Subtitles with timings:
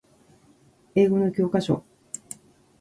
[0.95, 1.85] 英語の教科書